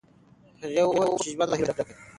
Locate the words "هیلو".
1.59-1.77